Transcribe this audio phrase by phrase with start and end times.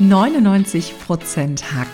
[0.00, 1.86] 99% Hack.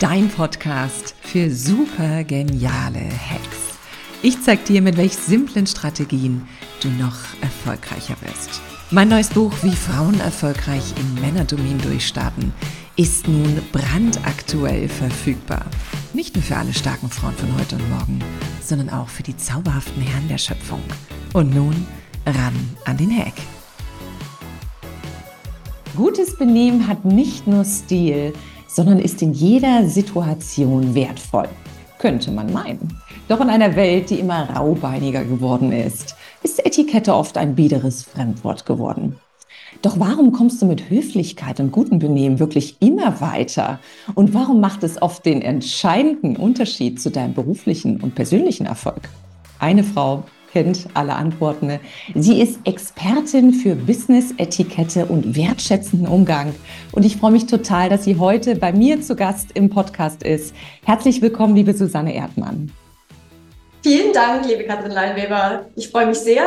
[0.00, 3.78] Dein Podcast für super geniale Hacks.
[4.20, 6.48] Ich zeig dir, mit welch simplen Strategien
[6.82, 8.60] du noch erfolgreicher wirst.
[8.90, 12.52] Mein neues Buch Wie Frauen erfolgreich im Männerdomin durchstarten
[12.96, 15.66] ist nun brandaktuell verfügbar.
[16.14, 18.18] Nicht nur für alle starken Frauen von heute und morgen,
[18.60, 20.82] sondern auch für die zauberhaften Herren der Schöpfung.
[21.32, 21.86] Und nun
[22.26, 22.54] ran
[22.86, 23.34] an den Hack.
[25.96, 28.34] Gutes Benehmen hat nicht nur Stil,
[28.68, 31.48] sondern ist in jeder Situation wertvoll.
[31.98, 33.00] Könnte man meinen.
[33.28, 38.66] Doch in einer Welt, die immer raubeiniger geworden ist, ist Etikette oft ein biederes Fremdwort
[38.66, 39.16] geworden.
[39.80, 43.80] Doch warum kommst du mit Höflichkeit und gutem Benehmen wirklich immer weiter?
[44.14, 49.08] Und warum macht es oft den entscheidenden Unterschied zu deinem beruflichen und persönlichen Erfolg?
[49.58, 51.78] Eine Frau kennt alle Antworten.
[52.14, 56.54] Sie ist Expertin für Business-Etikette und wertschätzenden Umgang.
[56.92, 60.54] Und ich freue mich total, dass sie heute bei mir zu Gast im Podcast ist.
[60.84, 62.70] Herzlich willkommen, liebe Susanne Erdmann.
[63.82, 65.66] Vielen Dank, liebe Katrin Leinweber.
[65.76, 66.42] Ich freue mich sehr,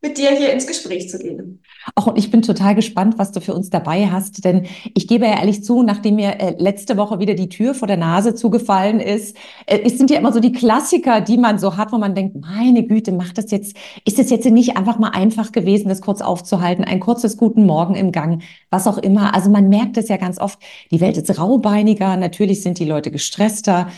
[0.00, 1.62] mit dir hier ins Gespräch zu gehen.
[1.94, 5.26] Auch und ich bin total gespannt, was du für uns dabei hast, denn ich gebe
[5.26, 9.00] ja ehrlich zu, nachdem mir äh, letzte Woche wieder die Tür vor der Nase zugefallen
[9.00, 12.14] ist, äh, es sind ja immer so die Klassiker, die man so hat, wo man
[12.14, 16.00] denkt, meine Güte, macht das jetzt, ist es jetzt nicht einfach mal einfach gewesen, das
[16.00, 19.34] kurz aufzuhalten, ein kurzes guten Morgen im Gang, was auch immer.
[19.34, 20.60] Also man merkt es ja ganz oft,
[20.92, 23.88] die Welt ist raubeiniger, natürlich sind die Leute gestresster.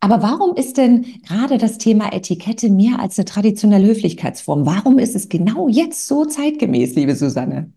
[0.00, 4.64] Aber warum ist denn gerade das Thema Etikette mehr als eine traditionelle Höflichkeitsform?
[4.64, 7.72] Warum ist es genau jetzt so zeitgemäß, liebe Susanne?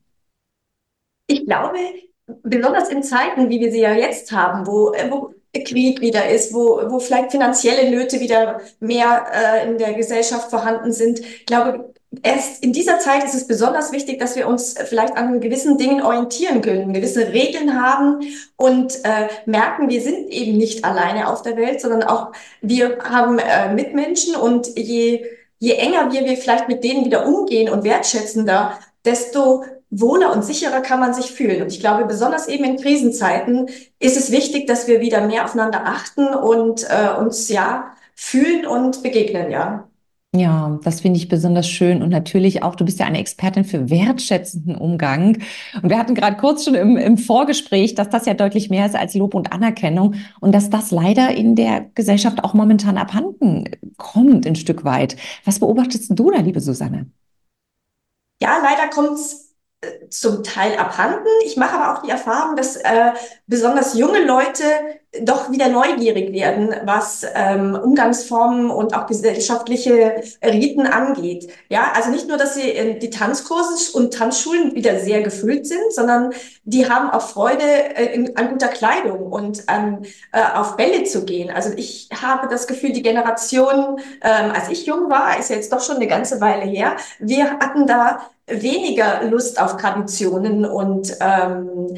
[1.26, 1.78] Ich glaube,
[2.44, 6.54] besonders in Zeiten, wie wir sie ja jetzt haben, wo, äh, wo Krieg wieder ist,
[6.54, 12.64] wo, wo vielleicht finanzielle Nöte wieder mehr äh, in der Gesellschaft vorhanden sind, glaube erst
[12.64, 16.62] in dieser Zeit ist es besonders wichtig, dass wir uns vielleicht an gewissen Dingen orientieren
[16.62, 18.22] können, gewisse Regeln haben
[18.58, 23.40] und äh, merken, wir sind eben nicht alleine auf der Welt, sondern auch wir haben
[23.40, 25.26] äh, Mitmenschen und je,
[25.60, 30.82] je enger wir, wir vielleicht mit denen wieder umgehen und wertschätzender, desto wohler und sicherer
[30.82, 31.62] kann man sich fühlen.
[31.62, 33.70] Und ich glaube, besonders eben in Krisenzeiten
[34.00, 39.04] ist es wichtig, dass wir wieder mehr aufeinander achten und äh, uns ja fühlen und
[39.04, 39.91] begegnen, ja.
[40.34, 42.02] Ja, das finde ich besonders schön.
[42.02, 45.42] Und natürlich auch, du bist ja eine Expertin für wertschätzenden Umgang.
[45.82, 48.96] Und wir hatten gerade kurz schon im, im, Vorgespräch, dass das ja deutlich mehr ist
[48.96, 53.66] als Lob und Anerkennung und dass das leider in der Gesellschaft auch momentan abhanden
[53.98, 55.18] kommt, ein Stück weit.
[55.44, 57.12] Was beobachtest du da, liebe Susanne?
[58.42, 59.54] Ja, leider kommt es
[60.10, 61.28] zum Teil abhanden.
[61.46, 63.12] Ich mache aber auch die Erfahrung, dass äh,
[63.48, 64.64] besonders junge Leute
[65.20, 71.52] doch wieder neugierig werden, was ähm, Umgangsformen und auch gesellschaftliche Riten angeht.
[71.68, 75.92] Ja, also nicht nur, dass sie in die Tanzkurse und Tanzschulen wieder sehr gefüllt sind,
[75.92, 76.32] sondern
[76.64, 81.26] die haben auch Freude äh, in, an guter Kleidung und an äh, auf Bälle zu
[81.26, 81.50] gehen.
[81.50, 85.82] Also ich habe das Gefühl, die Generation, ähm, als ich jung war, ist jetzt doch
[85.82, 91.98] schon eine ganze Weile her, wir hatten da weniger Lust auf Traditionen und ähm,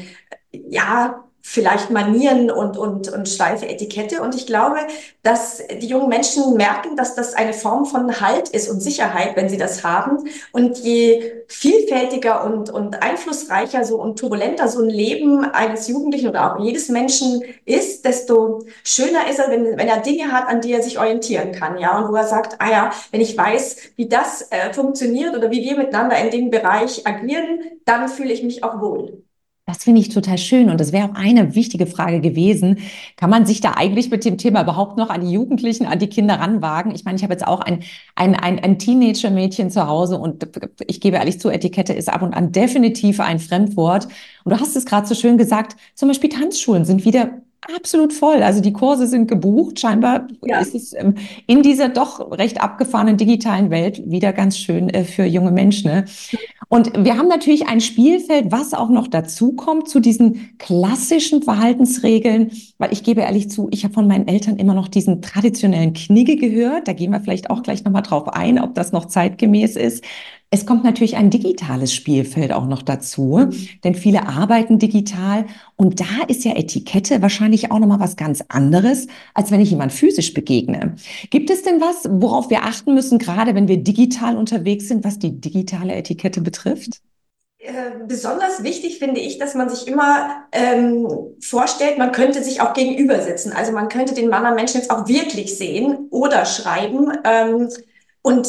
[0.50, 4.22] ja, vielleicht Manieren und, und, und steife Etikette.
[4.22, 4.78] Und ich glaube,
[5.22, 9.50] dass die jungen Menschen merken, dass das eine Form von Halt ist und Sicherheit, wenn
[9.50, 10.26] sie das haben.
[10.52, 16.54] Und je vielfältiger und, und einflussreicher so und turbulenter so ein Leben eines Jugendlichen oder
[16.54, 20.72] auch jedes Menschen ist, desto schöner ist er, wenn, wenn er Dinge hat, an die
[20.72, 21.78] er sich orientieren kann.
[21.78, 25.50] Ja, und wo er sagt, ah ja, wenn ich weiß, wie das äh, funktioniert oder
[25.50, 29.23] wie wir miteinander in dem Bereich agieren, dann fühle ich mich auch wohl.
[29.66, 30.68] Das finde ich total schön.
[30.68, 32.80] Und das wäre auch eine wichtige Frage gewesen.
[33.16, 36.08] Kann man sich da eigentlich mit dem Thema überhaupt noch an die Jugendlichen, an die
[36.08, 36.94] Kinder ranwagen?
[36.94, 37.82] Ich meine, ich habe jetzt auch ein,
[38.14, 40.46] ein, ein, ein Teenager-Mädchen zu Hause und
[40.86, 44.06] ich gebe ehrlich zu, Etikette ist ab und an definitiv ein Fremdwort.
[44.44, 47.30] Und du hast es gerade so schön gesagt, zum Beispiel Tanzschulen sind wieder
[47.76, 48.42] absolut voll.
[48.42, 49.80] Also die Kurse sind gebucht.
[49.80, 50.58] Scheinbar ja.
[50.60, 51.14] ist es ähm,
[51.46, 55.90] in dieser doch recht abgefahrenen digitalen Welt wieder ganz schön äh, für junge Menschen.
[55.90, 56.04] Ne?
[56.68, 62.50] Und wir haben natürlich ein Spielfeld, was auch noch dazu kommt zu diesen klassischen Verhaltensregeln,
[62.78, 66.36] weil ich gebe ehrlich zu, ich habe von meinen Eltern immer noch diesen traditionellen Knigge
[66.36, 66.88] gehört.
[66.88, 70.04] Da gehen wir vielleicht auch gleich nochmal drauf ein, ob das noch zeitgemäß ist.
[70.54, 73.40] Es kommt natürlich ein digitales Spielfeld auch noch dazu,
[73.82, 78.44] denn viele arbeiten digital und da ist ja Etikette wahrscheinlich auch noch mal was ganz
[78.46, 80.94] anderes, als wenn ich jemand physisch begegne.
[81.30, 85.18] Gibt es denn was, worauf wir achten müssen, gerade wenn wir digital unterwegs sind, was
[85.18, 87.00] die digitale Etikette betrifft?
[87.58, 87.72] Äh,
[88.06, 91.08] besonders wichtig finde ich, dass man sich immer ähm,
[91.40, 93.50] vorstellt, man könnte sich auch gegenüber sitzen.
[93.50, 97.10] Also man könnte den Mann am Menschen jetzt auch wirklich sehen oder schreiben.
[97.24, 97.70] Ähm,
[98.22, 98.48] und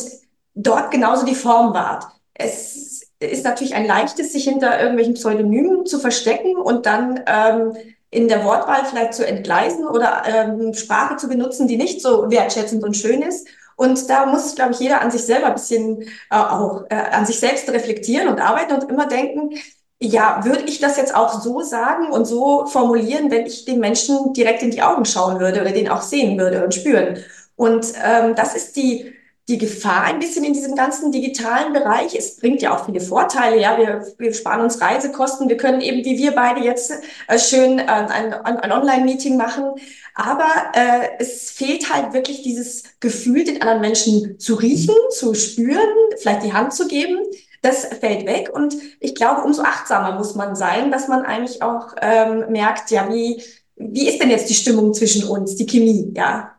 [0.56, 2.06] dort genauso die Form wahrt.
[2.34, 7.74] Es ist natürlich ein leichtes, sich hinter irgendwelchen Pseudonymen zu verstecken und dann ähm,
[8.10, 12.84] in der Wortwahl vielleicht zu entgleisen oder ähm, Sprache zu benutzen, die nicht so wertschätzend
[12.84, 13.48] und schön ist.
[13.78, 17.26] Und da muss, glaube ich, jeder an sich selber ein bisschen äh, auch äh, an
[17.26, 19.58] sich selbst reflektieren und arbeiten und immer denken,
[20.00, 24.34] ja, würde ich das jetzt auch so sagen und so formulieren, wenn ich den Menschen
[24.34, 27.18] direkt in die Augen schauen würde oder den auch sehen würde und spüren?
[27.56, 29.14] Und ähm, das ist die,
[29.48, 32.16] die Gefahr ein bisschen in diesem ganzen digitalen Bereich.
[32.16, 33.60] Es bringt ja auch viele Vorteile.
[33.60, 35.50] Ja, wir, wir sparen uns Reisekosten.
[35.50, 36.92] Wir können eben, wie wir beide jetzt,
[37.28, 39.76] äh, schön äh, ein, ein Online-Meeting machen.
[40.16, 45.80] Aber äh, es fehlt halt wirklich dieses Gefühl, den anderen Menschen zu riechen, zu spüren,
[46.18, 47.20] vielleicht die Hand zu geben
[47.66, 48.52] das fällt weg.
[48.54, 53.12] Und ich glaube, umso achtsamer muss man sein, dass man eigentlich auch ähm, merkt, ja,
[53.12, 53.42] wie,
[53.76, 56.55] wie ist denn jetzt die Stimmung zwischen uns, die Chemie, ja?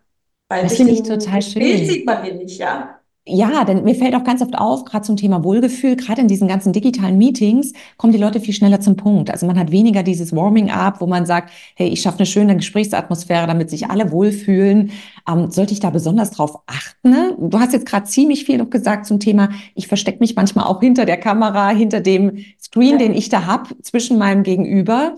[0.48, 1.62] Weil das finde ich total schön.
[1.62, 3.00] Bild sieht man wenig, ja.
[3.28, 6.46] Ja, denn mir fällt auch ganz oft auf, gerade zum Thema Wohlgefühl, gerade in diesen
[6.46, 9.32] ganzen digitalen Meetings kommen die Leute viel schneller zum Punkt.
[9.32, 13.48] Also man hat weniger dieses Warming-up, wo man sagt, hey, ich schaffe eine schöne Gesprächsatmosphäre,
[13.48, 14.92] damit sich alle wohlfühlen.
[15.28, 17.10] Ähm, sollte ich da besonders drauf achten?
[17.10, 17.36] Ne?
[17.36, 20.78] Du hast jetzt gerade ziemlich viel noch gesagt zum Thema, ich verstecke mich manchmal auch
[20.78, 22.98] hinter der Kamera, hinter dem Screen, ja.
[22.98, 25.16] den ich da hab zwischen meinem Gegenüber.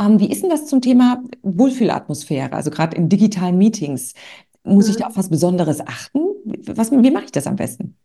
[0.00, 4.14] Ähm, wie ist denn das zum Thema Wohlfühlatmosphäre, also gerade in digitalen Meetings?
[4.64, 5.10] Muss ich da mhm.
[5.10, 6.20] auf was Besonderes achten?
[6.66, 7.96] Was, wie mache ich das am besten?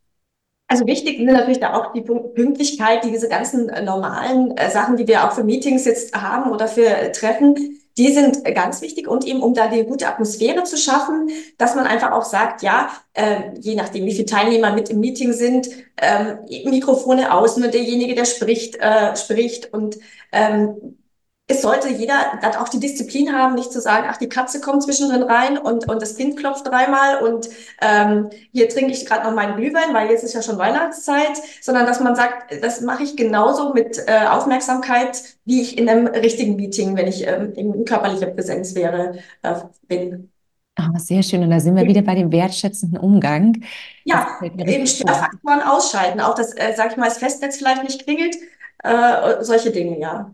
[0.67, 5.07] Also wichtig sind natürlich da auch die Pünktlichkeit, diese ganzen äh, normalen äh, Sachen, die
[5.07, 9.25] wir auch für Meetings jetzt haben oder für äh, Treffen, die sind ganz wichtig und
[9.25, 13.57] eben, um da die gute Atmosphäre zu schaffen, dass man einfach auch sagt, ja, äh,
[13.59, 15.69] je nachdem, wie viele Teilnehmer mit im Meeting sind,
[16.01, 19.97] ähm, Mikrofone aus, nur derjenige, der spricht, äh, spricht und
[20.33, 20.97] ähm,
[21.47, 24.81] es sollte jeder dann auch die Disziplin haben, nicht zu sagen, ach, die Katze kommt
[24.81, 27.49] zwischendrin rein und, und das Kind klopft dreimal und
[27.81, 31.85] ähm, hier trinke ich gerade noch meinen Glühwein, weil jetzt ist ja schon Weihnachtszeit, sondern
[31.85, 36.55] dass man sagt, das mache ich genauso mit äh, Aufmerksamkeit, wie ich in einem richtigen
[36.55, 39.53] Meeting, wenn ich ähm, in körperlicher Präsenz wäre, äh,
[39.87, 40.31] bin.
[40.77, 41.43] Ah, sehr schön.
[41.43, 43.63] Und da sind wir wieder bei dem wertschätzenden Umgang.
[44.03, 46.19] Ja, eben Störfaktoren ausschalten.
[46.19, 48.35] Auch das, äh, sag ich mal, das Festnetz vielleicht nicht klingelt.
[48.83, 50.33] Äh, solche Dinge, ja.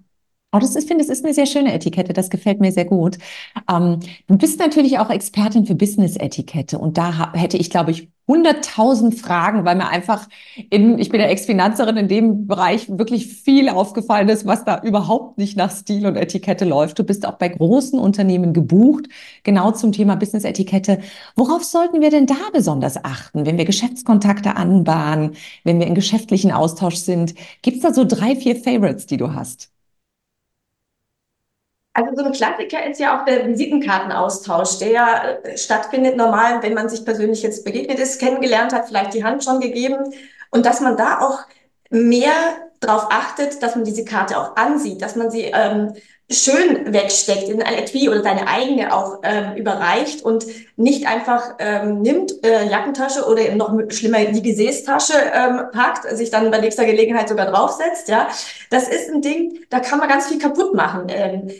[0.53, 2.11] Oh, das ist, finde, das ist eine sehr schöne Etikette.
[2.11, 3.17] Das gefällt mir sehr gut.
[3.69, 9.15] Ähm, du bist natürlich auch Expertin für Business-Etikette und da hätte ich, glaube ich, hunderttausend
[9.15, 10.27] Fragen, weil mir einfach
[10.69, 15.37] in, ich bin ja Ex-Finanzerin in dem Bereich wirklich viel aufgefallen ist, was da überhaupt
[15.37, 16.99] nicht nach Stil und Etikette läuft.
[16.99, 19.07] Du bist auch bei großen Unternehmen gebucht,
[19.43, 20.99] genau zum Thema Business-Etikette.
[21.37, 26.51] Worauf sollten wir denn da besonders achten, wenn wir Geschäftskontakte anbahnen, wenn wir in geschäftlichen
[26.51, 27.35] Austausch sind?
[27.61, 29.71] Gibt es da so drei, vier Favorites, die du hast?
[31.93, 36.73] Also so ein Klassiker ist ja auch der Visitenkartenaustausch, der ja äh, stattfindet normal, wenn
[36.73, 40.13] man sich persönlich jetzt begegnet ist, kennengelernt hat, vielleicht die Hand schon gegeben
[40.51, 41.39] und dass man da auch
[41.89, 42.31] mehr
[42.79, 45.93] darauf achtet, dass man diese Karte auch ansieht, dass man sie ähm,
[46.31, 50.45] schön wegsteckt, in ein Etui oder deine eigene auch ähm, überreicht und
[50.77, 56.49] nicht einfach ähm, nimmt, äh, Jackentasche oder noch schlimmer die Gesäßtasche ähm, packt, sich dann
[56.49, 58.07] bei nächster Gelegenheit sogar draufsetzt.
[58.07, 58.29] Ja,
[58.69, 61.07] das ist ein Ding, da kann man ganz viel kaputt machen.
[61.09, 61.51] Ähm,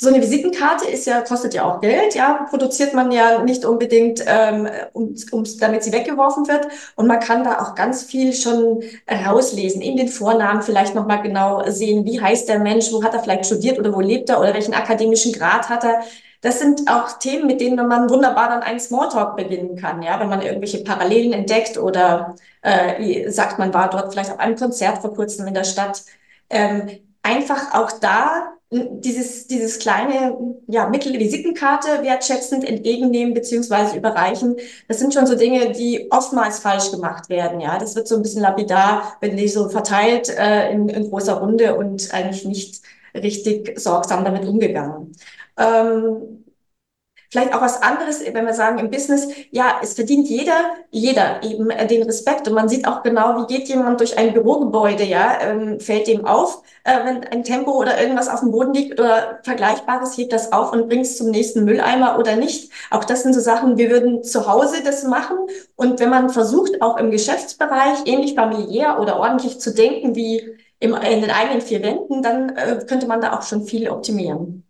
[0.00, 4.22] so eine Visitenkarte ist ja, kostet ja auch Geld, ja, produziert man ja nicht unbedingt,
[4.26, 6.68] ähm, um, um, damit sie weggeworfen wird.
[6.94, 11.68] Und man kann da auch ganz viel schon rauslesen, in den Vornamen vielleicht nochmal genau
[11.68, 14.54] sehen, wie heißt der Mensch, wo hat er vielleicht studiert oder wo lebt er oder
[14.54, 16.02] welchen akademischen Grad hat er.
[16.42, 20.28] Das sind auch Themen, mit denen man wunderbar dann einen Smalltalk beginnen kann, ja, wenn
[20.28, 25.12] man irgendwelche Parallelen entdeckt oder äh, sagt, man war dort vielleicht auf einem Konzert vor
[25.12, 26.04] kurzem in der Stadt.
[26.48, 26.88] Ähm,
[27.22, 34.56] einfach auch da dieses, dieses kleine ja, Mittelvisitenkarte wertschätzend entgegennehmen beziehungsweise überreichen.
[34.88, 37.60] Das sind schon so Dinge, die oftmals falsch gemacht werden.
[37.60, 41.34] Ja, das wird so ein bisschen lapidar, wenn die so verteilt äh, in, in großer
[41.34, 42.82] Runde und eigentlich nicht
[43.14, 45.16] richtig sorgsam damit umgegangen.
[45.56, 46.44] Ähm,
[47.30, 51.68] Vielleicht auch was anderes, wenn wir sagen im Business, ja, es verdient jeder, jeder eben
[51.68, 52.48] äh, den Respekt.
[52.48, 56.24] Und man sieht auch genau, wie geht jemand durch ein Bürogebäude, ja, ähm, fällt dem
[56.24, 60.52] auf, äh, wenn ein Tempo oder irgendwas auf dem Boden liegt oder Vergleichbares, hebt das
[60.52, 62.72] auf und bringt es zum nächsten Mülleimer oder nicht.
[62.90, 65.36] Auch das sind so Sachen, wir würden zu Hause das machen.
[65.76, 70.94] Und wenn man versucht, auch im Geschäftsbereich ähnlich familiär oder ordentlich zu denken wie im,
[70.94, 74.67] in den eigenen vier Wänden, dann äh, könnte man da auch schon viel optimieren.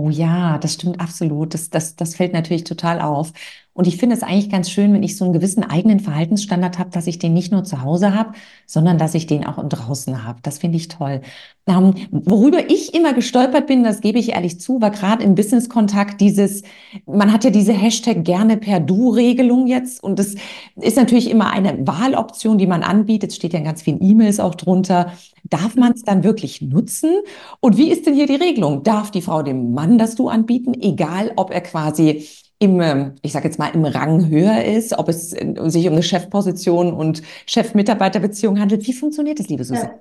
[0.00, 1.54] Oh ja, das stimmt absolut.
[1.54, 3.32] Das, das, das fällt natürlich total auf.
[3.78, 6.90] Und ich finde es eigentlich ganz schön, wenn ich so einen gewissen eigenen Verhaltensstandard habe,
[6.90, 8.32] dass ich den nicht nur zu Hause habe,
[8.66, 10.40] sondern dass ich den auch draußen habe.
[10.42, 11.20] Das finde ich toll.
[11.68, 16.20] Ähm, worüber ich immer gestolpert bin, das gebe ich ehrlich zu, war gerade im Business-Kontakt
[16.20, 16.62] dieses,
[17.06, 20.34] man hat ja diese Hashtag gerne per Du-Regelung jetzt und das
[20.74, 23.32] ist natürlich immer eine Wahloption, die man anbietet.
[23.32, 25.12] Steht ja in ganz vielen E-Mails auch drunter.
[25.44, 27.12] Darf man es dann wirklich nutzen?
[27.60, 28.82] Und wie ist denn hier die Regelung?
[28.82, 32.26] Darf die Frau dem Mann das Du anbieten, egal ob er quasi
[32.58, 36.02] im, ähm, ich sage jetzt mal, im Rang höher ist, ob es sich um eine
[36.02, 38.86] Chefposition und Chef-Mitarbeiter-Beziehung handelt?
[38.86, 40.00] Wie funktioniert das, liebe Susanne?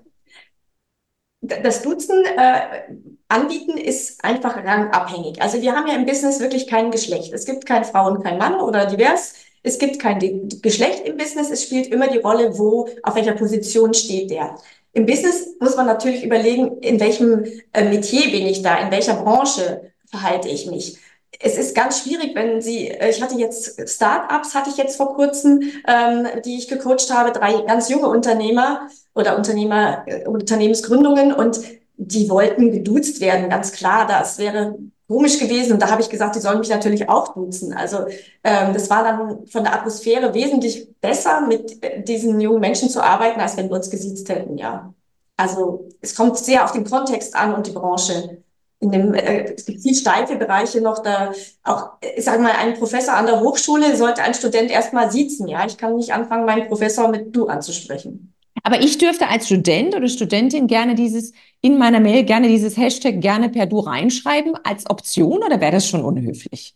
[1.42, 2.96] Das Duzen äh,
[3.28, 5.40] anbieten ist einfach rangabhängig.
[5.42, 7.32] Also wir haben ja im Business wirklich kein Geschlecht.
[7.32, 9.36] Es gibt kein Frau und kein Mann oder divers.
[9.62, 10.20] Es gibt kein
[10.62, 11.52] Geschlecht im Business.
[11.52, 14.56] Es spielt immer die Rolle, wo, auf welcher Position steht der.
[14.94, 19.22] Im Business muss man natürlich überlegen, in welchem äh, Metier bin ich da, in welcher
[19.22, 20.98] Branche verhalte ich mich
[21.40, 25.16] es ist ganz schwierig, wenn Sie, äh, ich hatte jetzt Startups, hatte ich jetzt vor
[25.16, 31.60] kurzem, ähm, die ich gecoacht habe, drei ganz junge Unternehmer oder Unternehmer, äh, Unternehmensgründungen und
[31.98, 34.08] die wollten geduzt werden, ganz klar.
[34.08, 37.74] Das wäre komisch gewesen und da habe ich gesagt, die sollen mich natürlich auch duzen.
[37.74, 38.06] Also
[38.44, 43.02] ähm, das war dann von der Atmosphäre wesentlich besser, mit äh, diesen jungen Menschen zu
[43.02, 44.94] arbeiten, als wenn wir uns gesiezt hätten, ja.
[45.40, 48.42] Also es kommt sehr auf den Kontext an und die Branche
[48.80, 51.32] in dem, äh, es gibt viel steife Bereiche noch, da
[51.64, 55.66] auch, ich sage mal, ein Professor an der Hochschule sollte ein Student erstmal siezen, ja.
[55.66, 58.34] Ich kann nicht anfangen, meinen Professor mit du anzusprechen.
[58.64, 61.32] Aber ich dürfte als Student oder Studentin gerne dieses,
[61.62, 65.88] in meiner Mail gerne dieses Hashtag gerne per du reinschreiben als Option oder wäre das
[65.88, 66.76] schon unhöflich?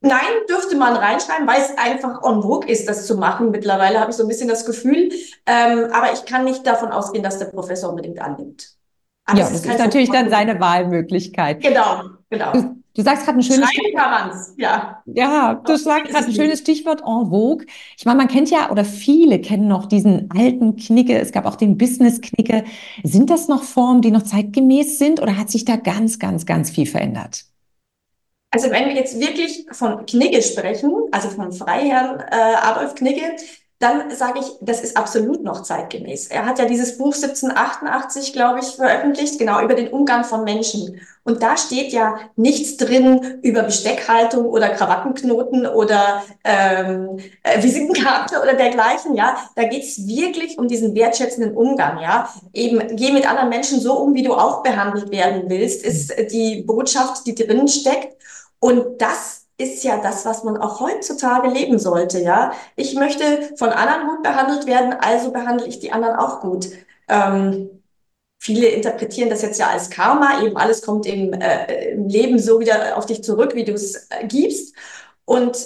[0.00, 3.52] Nein, dürfte man reinschreiben, weil es einfach on vogue ist, das zu machen.
[3.52, 5.10] Mittlerweile habe ich so ein bisschen das Gefühl.
[5.46, 8.74] Ähm, aber ich kann nicht davon ausgehen, dass der Professor unbedingt annimmt.
[9.24, 11.62] Aber ja, das ist, ist natürlich dann seine Wahlmöglichkeit.
[11.62, 12.52] Genau, genau.
[12.52, 15.02] Du, du sagst gerade ein schönes Schreiben kann man's, ja.
[15.06, 17.66] Ja, du sagst gerade ein schönes Stichwort en vogue.
[17.96, 21.18] Ich meine, man kennt ja oder viele kennen noch diesen alten Knicke.
[21.18, 22.64] Es gab auch den Business-Knicke.
[23.04, 26.70] Sind das noch Formen, die noch zeitgemäß sind oder hat sich da ganz, ganz, ganz
[26.70, 27.44] viel verändert?
[28.50, 33.36] Also wenn wir jetzt wirklich von Knigge sprechen, also vom Freiherrn äh, Adolf Knigge,
[33.82, 36.28] dann sage ich, das ist absolut noch zeitgemäß.
[36.28, 41.00] Er hat ja dieses Buch 1788, glaube ich, veröffentlicht, genau über den Umgang von Menschen.
[41.24, 48.54] Und da steht ja nichts drin über Besteckhaltung oder Krawattenknoten oder ähm, äh, Visitenkarte oder
[48.54, 49.14] dergleichen.
[49.16, 52.00] Ja, da geht's wirklich um diesen wertschätzenden Umgang.
[52.00, 56.12] Ja, eben geh mit anderen Menschen so um, wie du auch behandelt werden willst, ist
[56.30, 58.16] die Botschaft, die drin steckt.
[58.60, 62.52] Und das ist ja das, was man auch heutzutage leben sollte, ja.
[62.76, 66.68] Ich möchte von anderen gut behandelt werden, also behandle ich die anderen auch gut.
[67.08, 67.82] Ähm,
[68.38, 72.60] viele interpretieren das jetzt ja als Karma, eben alles kommt im, äh, im Leben so
[72.60, 74.74] wieder auf dich zurück, wie du es äh, gibst.
[75.24, 75.56] Und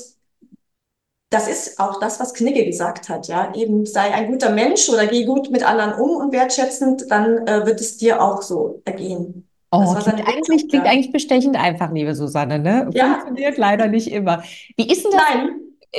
[1.30, 3.52] das ist auch das, was Knigge gesagt hat, ja.
[3.54, 7.66] Eben sei ein guter Mensch oder geh gut mit anderen um und wertschätzend, dann äh,
[7.66, 9.48] wird es dir auch so ergehen.
[9.76, 12.90] Oh, klingt eigentlich, klingt eigentlich bestechend einfach, liebe Susanne, ne?
[12.92, 13.14] Ja.
[13.14, 14.42] Funktioniert leider nicht immer.
[14.76, 15.22] Wie ist denn das?
[15.34, 15.48] Nein.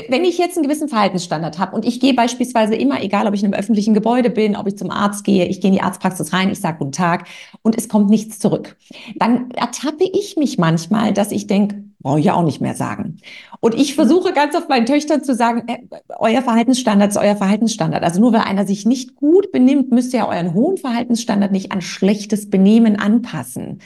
[0.10, 3.42] Wenn ich jetzt einen gewissen Verhaltensstandard habe und ich gehe beispielsweise immer, egal ob ich
[3.42, 6.34] in einem öffentlichen Gebäude bin, ob ich zum Arzt gehe, ich gehe in die Arztpraxis
[6.34, 7.28] rein, ich sage guten Tag
[7.64, 8.76] und es kommt nichts zurück,
[9.16, 13.18] dann ertappe ich mich manchmal, dass ich denke, brauche ich ja auch nicht mehr sagen.
[13.60, 15.80] Und ich versuche ganz oft meinen Töchtern zu sagen, äh,
[16.20, 18.02] euer Verhaltensstandard ist euer Verhaltensstandard.
[18.02, 21.74] Also nur weil einer sich nicht gut benimmt, müsst ihr ja euren hohen Verhaltensstandard nicht
[21.74, 23.82] an schlechtes Benehmen anpassen.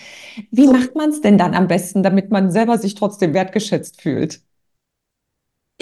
[0.51, 4.41] Wie macht man es denn dann am besten, damit man selber sich trotzdem wertgeschätzt fühlt?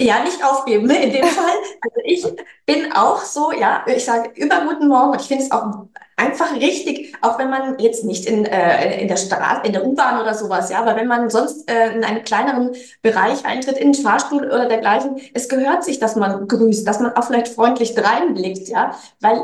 [0.00, 1.54] Ja, nicht aufgeben ne, in dem Fall.
[1.82, 2.26] Also ich
[2.64, 6.54] bin auch so, ja, ich sage über guten Morgen und ich finde es auch einfach
[6.54, 10.34] richtig, auch wenn man jetzt nicht in, äh, in der Straße, in der U-Bahn oder
[10.34, 14.44] sowas, ja, aber wenn man sonst äh, in einen kleineren Bereich eintritt, in den Fahrstuhl
[14.44, 18.94] oder dergleichen, es gehört sich, dass man grüßt, dass man auch vielleicht freundlich dreinblickt, ja,
[19.20, 19.40] weil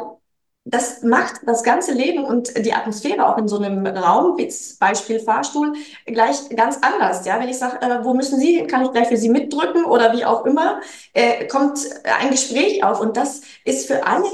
[0.68, 5.20] das macht das ganze Leben und die Atmosphäre auch in so einem Raum, wie Beispiel
[5.20, 5.74] Fahrstuhl,
[6.06, 7.24] gleich ganz anders.
[7.24, 9.84] Ja, wenn ich sage, äh, wo müssen Sie hin, kann ich gleich für Sie mitdrücken
[9.84, 10.80] oder wie auch immer,
[11.14, 11.78] äh, kommt
[12.20, 14.26] ein Gespräch auf und das ist für alle,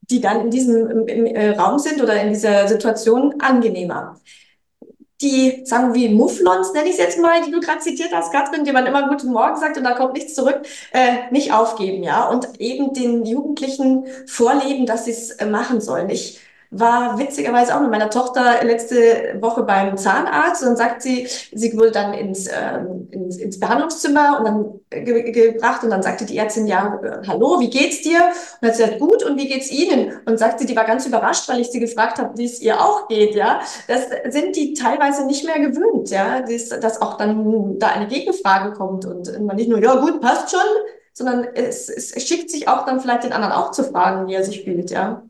[0.00, 4.18] die dann in diesem im, im, äh, Raum sind oder in dieser Situation angenehmer
[5.20, 8.64] die, sagen wir, Mufflons, nenne ich es jetzt mal, die du gerade zitiert hast, Katrin,
[8.64, 12.28] die man immer Guten Morgen sagt und da kommt nichts zurück, äh, nicht aufgeben, ja,
[12.28, 16.10] und eben den Jugendlichen vorleben, dass sie es äh, machen sollen.
[16.10, 16.40] Ich
[16.78, 21.76] war witzigerweise auch mit meiner Tochter letzte Woche beim Zahnarzt und dann sagt sie, sie
[21.76, 26.36] wurde dann ins, ähm, ins, ins Behandlungszimmer und dann ge gebracht und dann sagte die
[26.36, 28.18] Ärztin, ja, äh, hallo, wie geht's dir?
[28.18, 30.12] Und dann hat sie gesagt, gut, und wie geht's Ihnen?
[30.26, 33.08] Und sagte, die war ganz überrascht, weil ich sie gefragt habe, wie es ihr auch
[33.08, 33.60] geht, ja.
[33.88, 38.72] Das sind die teilweise nicht mehr gewöhnt, ja, dass, dass auch dann da eine Gegenfrage
[38.72, 40.60] kommt und man nicht nur, ja gut, passt schon,
[41.12, 44.44] sondern es, es schickt sich auch dann vielleicht den anderen auch zu fragen, wie er
[44.44, 45.22] sich fühlt, ja.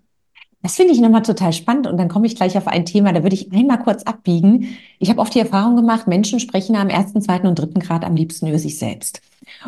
[0.65, 3.23] Das finde ich nochmal total spannend und dann komme ich gleich auf ein Thema, da
[3.23, 4.79] würde ich einmal kurz abbiegen.
[4.99, 8.17] Ich habe oft die Erfahrung gemacht, Menschen sprechen am ersten, zweiten und dritten Grad am
[8.17, 9.21] liebsten über sich selbst.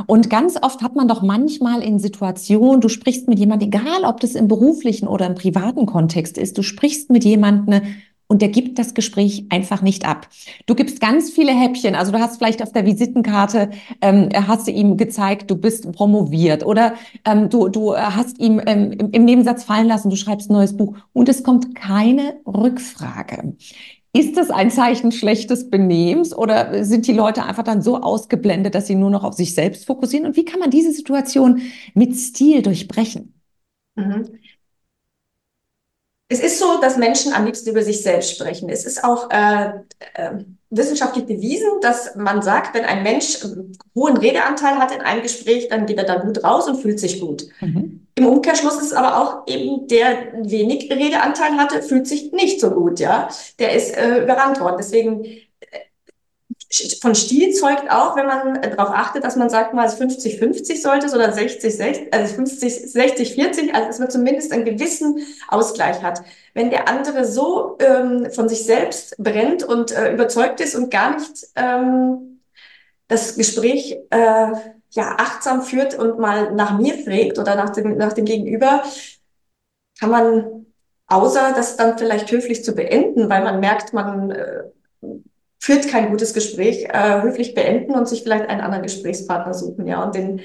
[0.06, 4.20] Und ganz oft hat man doch manchmal in Situationen, du sprichst mit jemandem, egal ob
[4.20, 7.82] das im beruflichen oder im privaten Kontext ist, du sprichst mit jemandem
[8.28, 10.28] und der gibt das Gespräch einfach nicht ab.
[10.66, 11.94] Du gibst ganz viele Häppchen.
[11.94, 16.64] Also du hast vielleicht auf der Visitenkarte, ähm, hast du ihm gezeigt, du bist promoviert
[16.66, 20.76] oder ähm, du, du hast ihm ähm, im Nebensatz fallen lassen, du schreibst ein neues
[20.76, 23.54] Buch und es kommt keine Rückfrage.
[24.12, 28.86] Ist das ein Zeichen schlechtes Benehmens oder sind die Leute einfach dann so ausgeblendet, dass
[28.86, 30.26] sie nur noch auf sich selbst fokussieren?
[30.26, 31.60] Und wie kann man diese Situation
[31.92, 33.34] mit Stil durchbrechen?
[33.94, 34.38] Mhm.
[36.28, 38.68] Es ist so, dass Menschen am liebsten über sich selbst sprechen.
[38.68, 39.68] Es ist auch äh,
[40.14, 40.30] äh,
[40.70, 45.68] wissenschaftlich bewiesen, dass man sagt, wenn ein Mensch einen hohen Redeanteil hat in einem Gespräch,
[45.68, 47.46] dann geht er da gut raus und fühlt sich gut.
[47.60, 48.06] Mhm.
[48.16, 52.70] Im Umkehrschluss ist es aber auch eben, der wenig Redeanteil hatte, fühlt sich nicht so
[52.70, 53.28] gut, ja.
[53.60, 54.76] Der ist äh, überrannt worden.
[54.78, 55.24] Deswegen
[57.00, 61.32] von Stil zeugt auch, wenn man darauf achtet, dass man sagt mal 50-50 sollte oder
[61.32, 66.22] 60-60, also 50, 60-40, also dass man zumindest einen gewissen Ausgleich hat.
[66.54, 71.14] Wenn der andere so ähm, von sich selbst brennt und äh, überzeugt ist und gar
[71.14, 72.40] nicht ähm,
[73.06, 74.52] das Gespräch äh,
[74.90, 78.82] ja achtsam führt und mal nach mir fragt oder nach dem, nach dem Gegenüber,
[80.00, 80.66] kann man,
[81.06, 84.64] außer das dann vielleicht höflich zu beenden, weil man merkt, man äh,
[85.58, 90.02] führt kein gutes Gespräch, äh, höflich beenden und sich vielleicht einen anderen Gesprächspartner suchen, ja,
[90.04, 90.40] und den,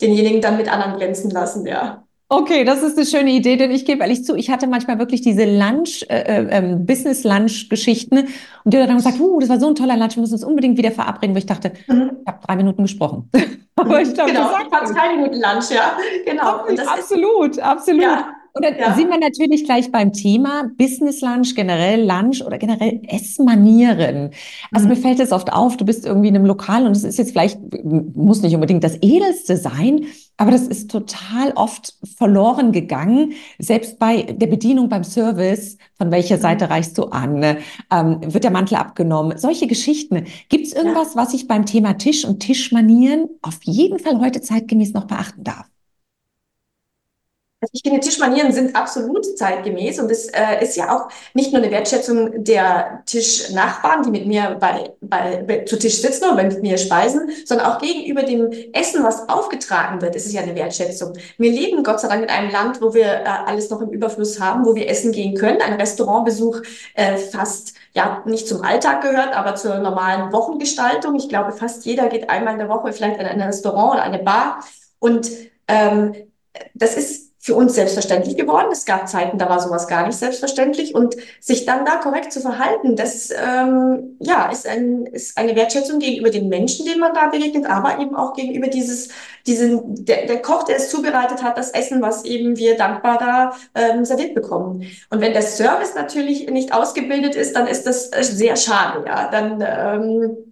[0.00, 2.04] denjenigen dann mit anderen glänzen lassen, ja.
[2.32, 5.20] Okay, das ist eine schöne Idee, denn ich gebe ehrlich zu, ich hatte manchmal wirklich
[5.20, 8.28] diese Lunch, äh, äh, ähm, Business-Lunch-Geschichten und
[8.72, 10.92] die dann gesagt, uh, das war so ein toller Lunch, wir müssen uns unbedingt wieder
[10.92, 12.18] verabreden, wo ich dachte, mhm.
[12.20, 13.28] ich habe drei Minuten gesprochen.
[13.74, 16.68] Aber ich glaube, genau, ich habe drei Minuten Lunch, ja, genau.
[16.68, 18.02] Und das absolut, ist, absolut.
[18.02, 18.39] Ja.
[18.52, 18.94] Und dann ja.
[18.94, 24.30] sind wir natürlich gleich beim Thema Business Lunch, generell Lunch oder generell Essmanieren.
[24.72, 24.94] Also mhm.
[24.94, 27.32] mir fällt es oft auf, du bist irgendwie in einem Lokal und es ist jetzt
[27.32, 33.34] vielleicht, muss nicht unbedingt das Edelste sein, aber das ist total oft verloren gegangen.
[33.58, 36.40] Selbst bei der Bedienung beim Service, von welcher mhm.
[36.40, 37.58] Seite reichst du an?
[37.92, 39.38] Ähm, wird der Mantel abgenommen?
[39.38, 40.24] Solche Geschichten.
[40.48, 41.22] Gibt es irgendwas, ja.
[41.22, 45.66] was ich beim Thema Tisch und Tischmanieren auf jeden Fall heute zeitgemäß noch beachten darf?
[47.62, 51.60] Also ich finde, Tischmanieren sind absolut zeitgemäß und es äh, ist ja auch nicht nur
[51.62, 56.78] eine Wertschätzung der Tischnachbarn, die mit mir bei, bei, zu Tisch sitzen oder mit mir
[56.78, 61.12] speisen, sondern auch gegenüber dem Essen, was aufgetragen wird, ist es ja eine Wertschätzung.
[61.36, 64.40] Wir leben Gott sei Dank in einem Land, wo wir äh, alles noch im Überfluss
[64.40, 65.60] haben, wo wir essen gehen können.
[65.60, 66.62] Ein Restaurantbesuch
[66.94, 71.14] äh, fast ja nicht zum Alltag gehört, aber zur normalen Wochengestaltung.
[71.16, 74.20] Ich glaube, fast jeder geht einmal in der Woche vielleicht in ein Restaurant oder eine
[74.20, 74.60] Bar
[74.98, 75.30] und
[75.68, 76.14] ähm,
[76.74, 78.68] das ist für uns selbstverständlich geworden.
[78.70, 80.94] Es gab Zeiten, da war sowas gar nicht selbstverständlich.
[80.94, 86.00] Und sich dann da korrekt zu verhalten, das ähm, ja, ist, ein, ist eine Wertschätzung
[86.00, 89.08] gegenüber den Menschen, denen man da begegnet, aber eben auch gegenüber dieses,
[89.46, 93.56] diesen, der, der Koch, der es zubereitet hat, das Essen, was eben wir dankbar da
[93.74, 94.84] ähm, serviert bekommen.
[95.08, 99.04] Und wenn der Service natürlich nicht ausgebildet ist, dann ist das sehr schade.
[99.06, 100.49] Ja, dann ähm,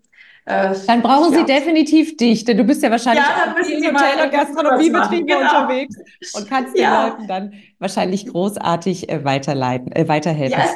[0.48, 1.40] äh, dann brauchen ja.
[1.40, 5.40] Sie definitiv dich, denn du bist ja wahrscheinlich ja, auch im Hotel- und Gastronomiebetriebe genau.
[5.40, 5.96] unterwegs
[6.34, 7.08] und kannst den ja.
[7.08, 10.58] Leuten dann wahrscheinlich großartig äh, weiterleiten, äh, weiterhelfen.
[10.58, 10.66] Ja,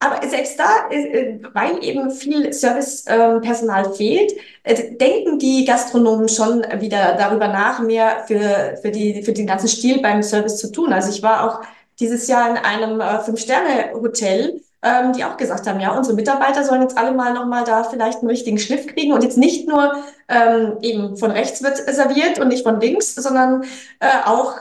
[0.00, 4.32] aber selbst da, äh, weil eben viel Servicepersonal fehlt,
[4.64, 9.68] äh, denken die Gastronomen schon wieder darüber nach, mehr für, für, die, für den ganzen
[9.68, 10.92] Stil beim Service zu tun.
[10.92, 11.64] Also ich war auch
[12.00, 16.96] dieses Jahr in einem Fünf-Sterne-Hotel ähm, die auch gesagt haben, ja, unsere Mitarbeiter sollen jetzt
[16.96, 19.96] alle mal nochmal da vielleicht einen richtigen Schliff kriegen und jetzt nicht nur
[20.28, 23.64] ähm, eben von rechts wird serviert und nicht von links, sondern
[23.98, 24.54] äh, auch,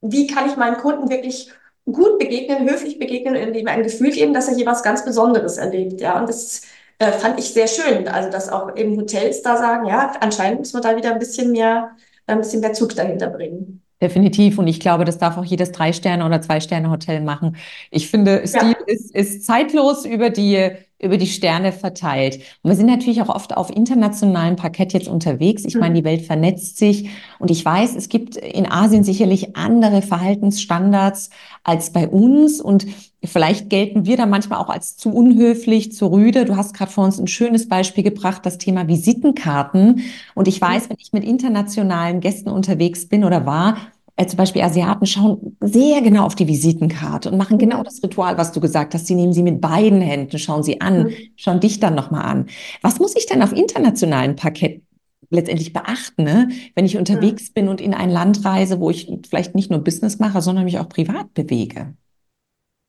[0.00, 1.52] wie kann ich meinem Kunden wirklich
[1.84, 5.58] gut begegnen, höflich begegnen und ihm ein Gefühl geben, dass er hier was ganz Besonderes
[5.58, 6.62] erlebt, ja, und das
[6.98, 10.72] äh, fand ich sehr schön, also dass auch eben Hotels da sagen, ja, anscheinend muss
[10.72, 13.82] man da wieder ein bisschen mehr, ein bisschen mehr Zug dahinter bringen.
[14.00, 14.58] Definitiv.
[14.58, 17.56] Und ich glaube, das darf auch jedes Drei-Sterne- oder Zwei-Sterne-Hotel machen.
[17.90, 18.86] Ich finde, Stil ja.
[18.86, 22.40] ist, ist zeitlos über die über die Sterne verteilt.
[22.62, 25.64] Und wir sind natürlich auch oft auf internationalem Parkett jetzt unterwegs.
[25.64, 27.08] Ich meine, die Welt vernetzt sich
[27.38, 31.30] und ich weiß, es gibt in Asien sicherlich andere Verhaltensstandards
[31.62, 32.86] als bei uns und
[33.24, 36.44] vielleicht gelten wir da manchmal auch als zu unhöflich, zu rüde.
[36.44, 40.02] Du hast gerade vor uns ein schönes Beispiel gebracht, das Thema Visitenkarten.
[40.34, 43.76] Und ich weiß, wenn ich mit internationalen Gästen unterwegs bin oder war,
[44.16, 48.38] äh, zum Beispiel Asiaten schauen sehr genau auf die Visitenkarte und machen genau das Ritual,
[48.38, 49.06] was du gesagt hast.
[49.06, 51.12] Sie nehmen sie mit beiden Händen, schauen sie an, mhm.
[51.36, 52.46] schauen dich dann nochmal an.
[52.82, 54.82] Was muss ich denn auf internationalen Parkett
[55.30, 56.48] letztendlich beachten, ne?
[56.74, 57.54] wenn ich unterwegs mhm.
[57.54, 60.78] bin und in ein Land reise, wo ich vielleicht nicht nur Business mache, sondern mich
[60.78, 61.94] auch privat bewege?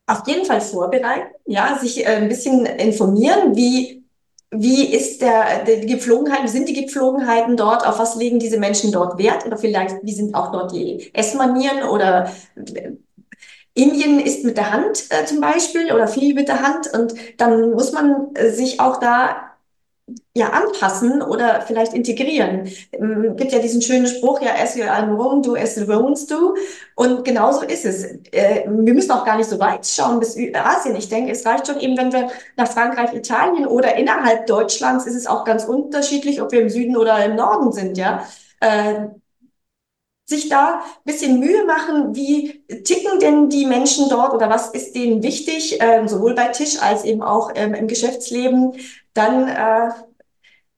[0.08, 3.99] Auf jeden Fall vorbereiten, ja, sich äh, ein bisschen informieren, wie
[4.52, 9.18] wie ist der, die Gepflogenheiten, sind die Gepflogenheiten dort, auf was legen diese Menschen dort
[9.20, 9.46] Wert?
[9.46, 11.84] Oder vielleicht, wie sind auch dort die Essmanieren?
[11.84, 12.92] Oder äh,
[13.76, 16.92] Indien ist mit der Hand äh, zum Beispiel oder viel mit der Hand.
[16.92, 19.49] Und dann muss man äh, sich auch da
[20.36, 22.70] ja anpassen oder vielleicht integrieren.
[22.92, 26.28] Ähm, gibt ja diesen schönen Spruch, ja, as you are Rome, do as the Romans
[26.28, 26.56] do.
[26.96, 28.06] Und genauso ist es.
[28.32, 30.96] Äh, wir müssen auch gar nicht so weit schauen bis Asien.
[30.96, 35.16] Ich denke, es reicht schon eben, wenn wir nach Frankreich, Italien oder innerhalb Deutschlands ist
[35.16, 38.26] es auch ganz unterschiedlich, ob wir im Süden oder im Norden sind, ja.
[38.60, 39.08] Äh,
[40.30, 44.96] sich da ein bisschen Mühe machen, wie ticken denn die Menschen dort oder was ist
[44.96, 48.74] denen wichtig, ähm, sowohl bei Tisch als eben auch ähm, im Geschäftsleben,
[49.14, 49.90] dann äh,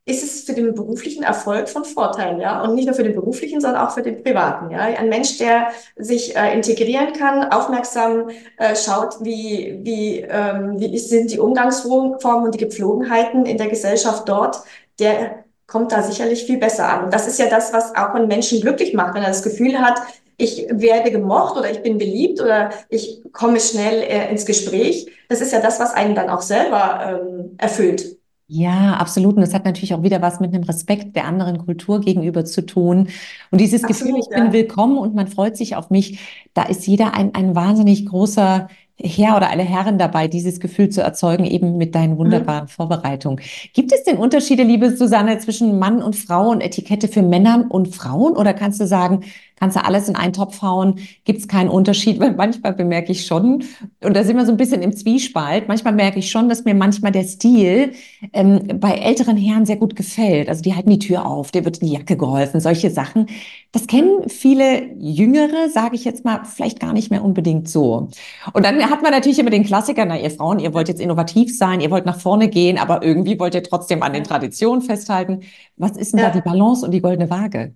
[0.06, 2.64] ist es für den beruflichen Erfolg von Vorteil, ja.
[2.64, 4.80] Und nicht nur für den beruflichen, sondern auch für den privaten, ja.
[4.80, 11.32] Ein Mensch, der sich äh, integrieren kann, aufmerksam äh, schaut, wie, wie, ähm, wie sind
[11.32, 14.62] die Umgangsformen und die Gepflogenheiten in der Gesellschaft dort,
[15.00, 17.06] der kommt da sicherlich viel besser an.
[17.06, 19.80] Und das ist ja das, was auch einen Menschen glücklich macht, wenn er das Gefühl
[19.80, 20.02] hat,
[20.36, 25.08] ich werde gemocht oder ich bin beliebt oder ich komme schnell äh, ins Gespräch.
[25.30, 28.18] Das ist ja das, was einen dann auch selber ähm, erfüllt.
[28.48, 29.36] Ja, absolut.
[29.36, 32.66] Und das hat natürlich auch wieder was mit einem Respekt der anderen Kultur gegenüber zu
[32.66, 33.08] tun.
[33.50, 34.44] Und dieses absolut, Gefühl, ich ja.
[34.44, 36.20] bin willkommen und man freut sich auf mich,
[36.54, 38.68] da ist jeder ein, ein wahnsinnig großer
[39.04, 42.18] Herr oder eine Herrin dabei, dieses Gefühl zu erzeugen, eben mit deinen mhm.
[42.20, 42.70] wunderbaren mhm.
[42.70, 43.40] Vorbereitungen.
[43.74, 47.96] Gibt es denn Unterschiede, liebe Susanne, zwischen Mann und Frau und Etikette für Männer und
[47.96, 48.38] Frauen?
[48.38, 49.22] Oder kannst du sagen,
[49.62, 53.28] kannst du alles in einen Topf hauen, gibt es keinen Unterschied, weil manchmal bemerke ich
[53.28, 53.64] schon,
[54.04, 56.74] und da sind wir so ein bisschen im Zwiespalt, manchmal merke ich schon, dass mir
[56.74, 57.92] manchmal der Stil
[58.34, 60.50] ähm, bei älteren Herren sehr gut gefällt.
[60.50, 63.28] Also die halten die Tür auf, der wird in die Jacke geholfen, solche Sachen.
[63.72, 68.10] Das kennen viele Jüngere, sage ich jetzt mal, vielleicht gar nicht mehr unbedingt so.
[68.54, 71.56] Und dann hat man natürlich immer den Klassiker, na ihr Frauen, ihr wollt jetzt innovativ
[71.56, 75.42] sein, ihr wollt nach vorne gehen, aber irgendwie wollt ihr trotzdem an den Traditionen festhalten.
[75.78, 76.30] Was ist denn ja.
[76.30, 77.76] da die Balance und die goldene Waage?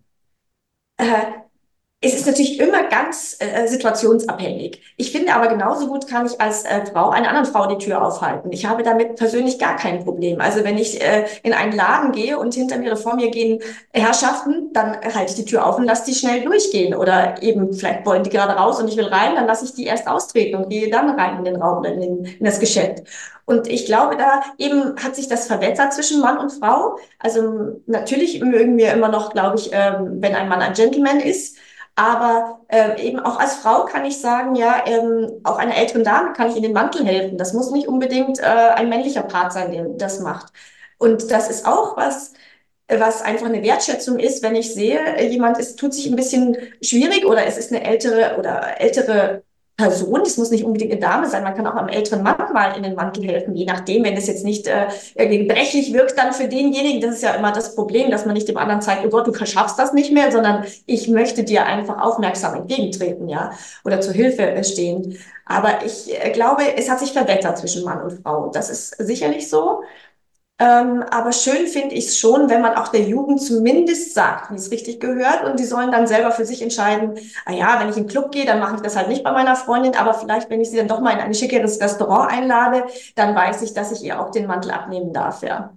[2.05, 4.81] Äh, es ist natürlich immer ganz äh, situationsabhängig.
[4.97, 8.05] Ich finde aber genauso gut kann ich als äh, Frau einer anderen Frau die Tür
[8.05, 8.51] aufhalten.
[8.51, 10.39] Ich habe damit persönlich gar kein Problem.
[10.39, 13.59] Also wenn ich äh, in einen Laden gehe und hinter mir oder vor mir gehen
[13.91, 16.95] Herrschaften, dann halte ich die Tür auf und lasse die schnell durchgehen.
[16.95, 19.85] Oder eben vielleicht wollen die gerade raus und ich will rein, dann lasse ich die
[19.85, 23.03] erst austreten und gehe dann rein in den Raum oder in, in das Geschäft.
[23.45, 26.97] Und ich glaube, da eben hat sich das verbessert zwischen Mann und Frau.
[27.19, 31.57] Also natürlich mögen wir immer noch, glaube ich, ähm, wenn ein Mann ein Gentleman ist.
[31.97, 36.33] Aber äh, eben auch als Frau kann ich sagen, ja, ähm, auch einer älteren Dame
[36.33, 37.37] kann ich in den Mantel helfen.
[37.37, 40.51] Das muss nicht unbedingt äh, ein männlicher Part sein, der das macht.
[40.97, 42.33] Und das ist auch was,
[42.89, 47.25] was einfach eine Wertschätzung ist, wenn ich sehe, jemand ist, tut sich ein bisschen schwierig
[47.25, 49.43] oder es ist eine ältere oder ältere
[49.77, 52.77] Person, das muss nicht unbedingt eine Dame sein, man kann auch einem älteren Mann mal
[52.77, 56.31] in den Mantel helfen, je nachdem, wenn es jetzt nicht äh, irgendwie brechlich wirkt, dann
[56.31, 59.09] für denjenigen, das ist ja immer das Problem, dass man nicht dem anderen zeigt, oh
[59.09, 63.51] Gott, du schaffst das nicht mehr, sondern ich möchte dir einfach aufmerksam entgegentreten, ja,
[63.83, 65.17] oder zur Hilfe stehen.
[65.45, 68.49] Aber ich äh, glaube, es hat sich verbessert zwischen Mann und Frau.
[68.49, 69.81] Das ist sicherlich so.
[70.57, 74.55] Ähm, aber schön finde ich es schon, wenn man auch der Jugend zumindest sagt, wie
[74.55, 75.43] es richtig gehört.
[75.43, 77.15] Und die sollen dann selber für sich entscheiden,
[77.45, 79.33] ah ja, wenn ich in den Club gehe, dann mache ich das halt nicht bei
[79.33, 82.85] meiner Freundin, aber vielleicht, wenn ich sie dann doch mal in ein schickeres Restaurant einlade,
[83.15, 85.73] dann weiß ich, dass ich ihr auch den Mantel abnehmen darf, ja.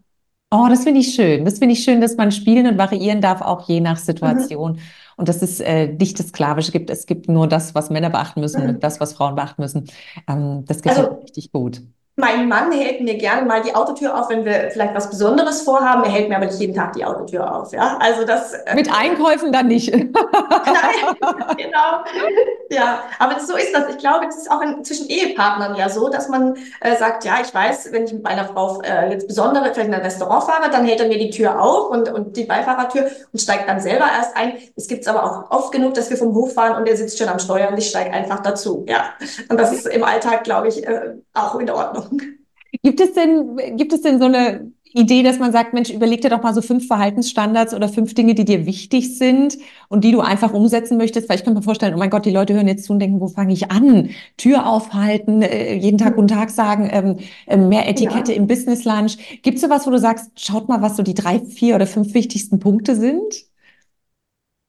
[0.50, 1.44] Oh, das finde ich schön.
[1.44, 4.72] Das finde ich schön, dass man spielen und variieren darf, auch je nach Situation.
[4.72, 4.78] Mhm.
[5.16, 6.88] Und dass es äh, nicht das Sklavische gibt.
[6.88, 8.68] Es gibt nur das, was Männer beachten müssen mhm.
[8.68, 9.90] und das, was Frauen beachten müssen.
[10.28, 11.82] Ähm, das gefällt also, richtig gut.
[12.18, 16.02] Mein Mann hält mir gerne mal die Autotür auf, wenn wir vielleicht was Besonderes vorhaben.
[16.02, 17.72] Er hält mir aber nicht jeden Tag die Autotür auf.
[17.72, 18.54] Ja, also das.
[18.54, 19.94] Äh, Mit Einkäufen dann nicht.
[19.94, 20.04] Nein,
[21.56, 22.02] genau.
[22.70, 23.88] Ja, aber so ist das.
[23.90, 27.36] Ich glaube, es ist auch in, zwischen Ehepartnern ja so, dass man äh, sagt, ja,
[27.42, 30.70] ich weiß, wenn ich mit meiner Frau äh, jetzt besondere, vielleicht in ein Restaurant fahre,
[30.70, 34.04] dann hält er mir die Tür auf und, und die Beifahrertür und steigt dann selber
[34.04, 34.58] erst ein.
[34.76, 37.18] Es gibt es aber auch oft genug, dass wir vom Hof fahren und er sitzt
[37.18, 38.84] schon am Steuer und ich steige einfach dazu.
[38.88, 39.14] Ja,
[39.48, 42.20] und das ist im Alltag, glaube ich, äh, auch in Ordnung.
[42.82, 46.30] Gibt es denn, gibt es denn so eine Idee, dass man sagt, Mensch, überleg dir
[46.30, 50.20] doch mal so fünf Verhaltensstandards oder fünf Dinge, die dir wichtig sind und die du
[50.20, 51.28] einfach umsetzen möchtest?
[51.28, 53.20] Weil ich kann mir vorstellen, oh mein Gott, die Leute hören jetzt zu und denken,
[53.20, 54.10] wo fange ich an?
[54.36, 58.38] Tür aufhalten, äh, jeden Tag guten Tag sagen, ähm, äh, mehr Etikette ja.
[58.38, 59.16] im Business Lunch.
[59.42, 62.14] Gibt es sowas, wo du sagst, schaut mal, was so die drei, vier oder fünf
[62.14, 63.46] wichtigsten Punkte sind?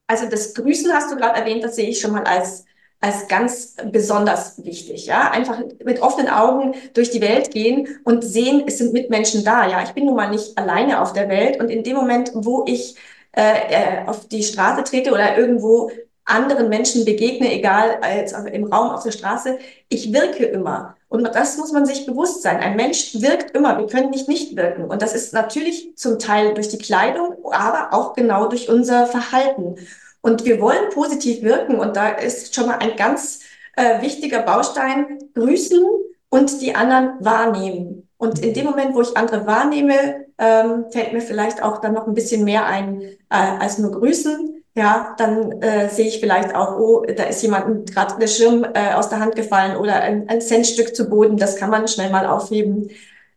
[0.08, 2.66] Also das Grüßen hast du gerade erwähnt, das sehe ich schon mal als
[3.02, 5.06] als ganz besonders wichtig.
[5.06, 9.68] Ja, einfach mit offenen Augen durch die Welt gehen und sehen, es sind Mitmenschen da.
[9.68, 12.66] Ja, ich bin nun mal nicht alleine auf der Welt und in dem Moment, wo
[12.68, 12.96] ich
[13.32, 15.92] äh, äh auf die Straße trete oder irgendwo
[16.26, 19.58] anderen Menschen begegne, egal als im Raum auf der Straße,
[19.90, 20.96] ich wirke immer.
[21.08, 22.60] Und das muss man sich bewusst sein.
[22.60, 23.80] Ein Mensch wirkt immer.
[23.80, 24.86] Wir können nicht nicht wirken.
[24.86, 29.76] Und das ist natürlich zum Teil durch die Kleidung, aber auch genau durch unser Verhalten.
[30.22, 31.76] Und wir wollen positiv wirken.
[31.76, 33.42] Und da ist schon mal ein ganz
[33.76, 35.84] äh, wichtiger Baustein, grüßen
[36.30, 38.08] und die anderen wahrnehmen.
[38.18, 42.08] Und in dem Moment, wo ich andere wahrnehme, ähm, fällt mir vielleicht auch dann noch
[42.08, 44.64] ein bisschen mehr ein äh, als nur grüßen.
[44.76, 48.94] Ja, dann äh, sehe ich vielleicht auch, oh, da ist jemandem gerade der Schirm äh,
[48.94, 51.38] aus der Hand gefallen oder ein, ein Centstück zu Boden.
[51.38, 52.90] Das kann man schnell mal aufheben.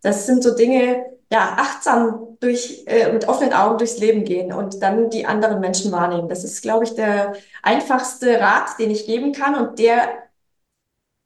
[0.03, 4.83] Das sind so Dinge, ja, achtsam durch, äh, mit offenen Augen durchs Leben gehen und
[4.83, 6.29] dann die anderen Menschen wahrnehmen.
[6.29, 10.29] Das ist, glaube ich, der einfachste Rat, den ich geben kann und der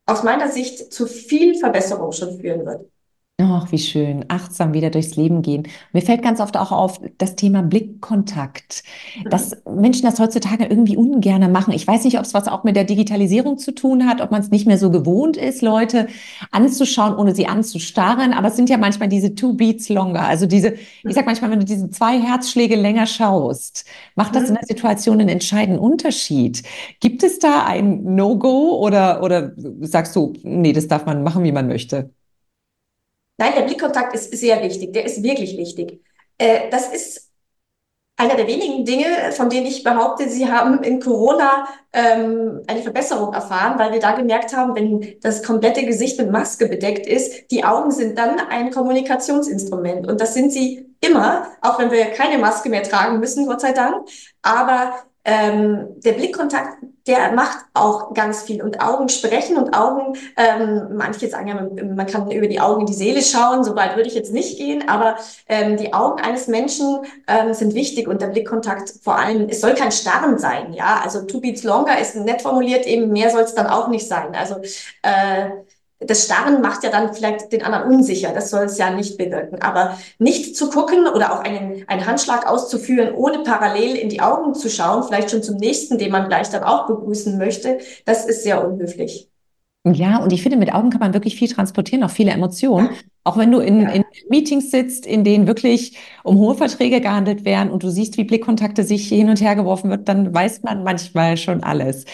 [0.05, 2.89] aus meiner Sicht zu viel Verbesserung schon führen wird.
[3.39, 4.25] Ach, wie schön.
[4.29, 5.67] Achtsam wieder durchs Leben gehen.
[5.93, 8.81] Mir fällt ganz oft auch auf das Thema Blickkontakt,
[9.29, 11.71] dass Menschen das heutzutage irgendwie ungerne machen.
[11.71, 14.41] Ich weiß nicht, ob es was auch mit der Digitalisierung zu tun hat, ob man
[14.41, 16.07] es nicht mehr so gewohnt ist, Leute
[16.49, 18.33] anzuschauen, ohne sie anzustarren.
[18.33, 20.23] Aber es sind ja manchmal diese two beats longer.
[20.23, 20.73] Also diese,
[21.03, 25.19] ich sag manchmal, wenn du diese zwei Herzschläge länger schaust, macht das in der Situation
[25.19, 26.63] einen entscheidenden Unterschied.
[27.01, 31.51] Gibt es da ein No-Go oder, oder sagst du, nee, das darf man machen, wie
[31.51, 32.09] man möchte?
[33.37, 34.93] Nein, der Blickkontakt ist sehr wichtig.
[34.93, 36.03] Der ist wirklich wichtig.
[36.37, 37.27] Äh, das ist
[38.19, 43.31] einer der wenigen Dinge, von denen ich behaupte, sie haben in Corona ähm, eine Verbesserung
[43.33, 47.63] erfahren, weil wir da gemerkt haben, wenn das komplette Gesicht mit Maske bedeckt ist, die
[47.63, 50.07] Augen sind dann ein Kommunikationsinstrument.
[50.07, 53.71] Und das sind sie immer, auch wenn wir keine Maske mehr tragen müssen, Gott sei
[53.71, 54.07] Dank.
[54.41, 58.61] Aber ähm, der Blickkontakt, der macht auch ganz viel.
[58.61, 62.87] Und Augen sprechen und Augen, ähm, manche sagen ja, man, kann über die Augen in
[62.87, 65.15] die Seele schauen, so weit würde ich jetzt nicht gehen, aber
[65.47, 69.73] ähm, die Augen eines Menschen ähm, sind wichtig und der Blickkontakt vor allem, es soll
[69.73, 73.55] kein Starren sein, ja, also two beats longer ist nett formuliert, eben mehr soll es
[73.55, 74.55] dann auch nicht sein, also
[75.01, 75.49] äh,
[75.99, 78.31] das Starren macht ja dann vielleicht den anderen unsicher.
[78.33, 79.61] Das soll es ja nicht bewirken.
[79.61, 84.53] Aber nicht zu gucken oder auch einen, einen Handschlag auszuführen, ohne parallel in die Augen
[84.53, 88.43] zu schauen, vielleicht schon zum nächsten, den man gleich dann auch begrüßen möchte, das ist
[88.43, 89.29] sehr unhöflich.
[89.93, 92.89] Ja, und ich finde, mit Augen kann man wirklich viel transportieren, auch viele Emotionen.
[93.23, 93.89] Auch wenn du in, ja.
[93.89, 98.23] in Meetings sitzt, in denen wirklich um hohe Verträge gehandelt werden und du siehst, wie
[98.23, 102.05] Blickkontakte sich hin und her geworfen wird, dann weiß man manchmal schon alles.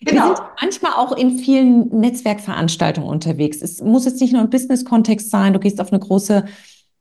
[0.00, 0.30] Genau.
[0.30, 3.60] Wir sind manchmal auch in vielen Netzwerkveranstaltungen unterwegs.
[3.60, 5.52] Es muss jetzt nicht nur im Business-Kontext sein.
[5.52, 6.46] Du gehst auf eine große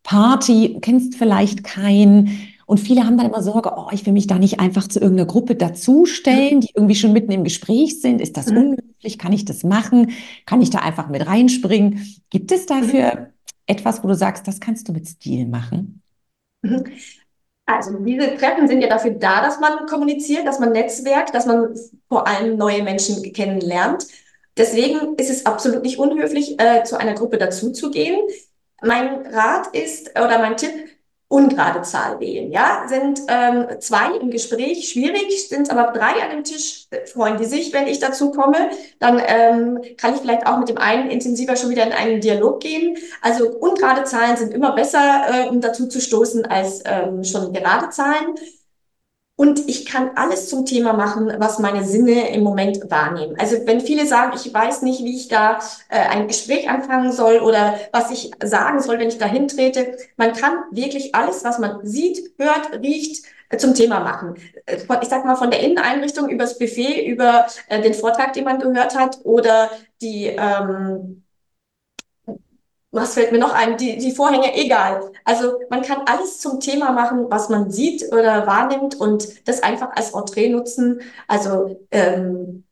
[0.04, 2.50] Party, kennst vielleicht keinen.
[2.66, 5.28] Und viele haben dann immer Sorge, oh, ich will mich da nicht einfach zu irgendeiner
[5.28, 8.22] Gruppe dazustellen, die irgendwie schon mitten im Gespräch sind.
[8.22, 8.58] Ist das mhm.
[8.58, 9.18] unmöglich?
[9.18, 10.12] Kann ich das machen?
[10.46, 12.06] Kann ich da einfach mit reinspringen?
[12.30, 13.26] Gibt es dafür mhm.
[13.66, 16.02] etwas, wo du sagst, das kannst du mit Stil machen?
[17.70, 21.76] Also diese Treffen sind ja dafür da, dass man kommuniziert, dass man netzwerkt, dass man
[22.08, 24.08] vor allem neue Menschen kennenlernt.
[24.58, 28.20] Deswegen ist es absolut nicht unhöflich, äh, zu einer Gruppe dazuzugehen.
[28.82, 30.72] Mein Rat ist oder mein Tipp,
[31.30, 32.52] ungerade Zahl wählen.
[32.52, 37.38] Ja, sind ähm, zwei im Gespräch schwierig, sind aber drei an dem Tisch, äh, freuen
[37.38, 38.72] die sich, wenn ich dazu komme.
[39.00, 42.60] Dann ähm, kann ich vielleicht auch mit dem einen intensiver schon wieder in einen Dialog
[42.60, 42.98] gehen.
[43.22, 47.90] Also ungerade Zahlen sind immer besser, äh, um dazu zu stoßen, als ähm, schon gerade
[47.92, 48.36] Zahlen.
[49.40, 53.38] Und ich kann alles zum Thema machen, was meine Sinne im Moment wahrnehmen.
[53.40, 57.38] Also wenn viele sagen, ich weiß nicht, wie ich da äh, ein Gespräch anfangen soll
[57.38, 61.86] oder was ich sagen soll, wenn ich da hintrete, man kann wirklich alles, was man
[61.86, 64.36] sieht, hört, riecht, äh, zum Thema machen.
[64.66, 68.60] Äh, ich sag mal von der Inneneinrichtung übers Buffet, über äh, den Vortrag, den man
[68.60, 69.70] gehört hat oder
[70.02, 71.24] die ähm,
[72.92, 73.78] was fällt mir noch ein?
[73.78, 75.12] Die, die Vorhänge, egal.
[75.24, 79.96] Also man kann alles zum Thema machen, was man sieht oder wahrnimmt und das einfach
[79.96, 81.02] als Entree nutzen.
[81.28, 82.64] Also ähm,